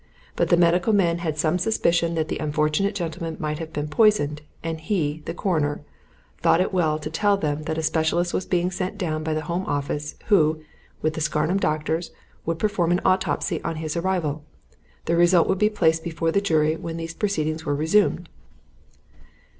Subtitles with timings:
[0.35, 4.41] But the medical men had some suspicion that the unfortunate gentleman might have been poisoned,
[4.63, 5.81] and he, the Coroner,
[6.41, 9.43] thought it well to tell them that a specialist was being sent down by the
[9.43, 10.59] Home Office, who,
[11.03, 12.09] with the Scarnham doctors,
[12.47, 14.43] would perform an autopsy on his arrival.
[15.05, 18.27] The result would be placed before the jury when these proceedings were resumed.'"